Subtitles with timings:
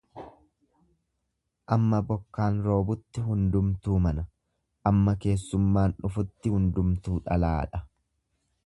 [1.75, 4.25] Amma bokkaan roobutti hundumtuu mana,
[4.93, 7.87] amma keessummaan dhufutti hundumtuu dhalaadha.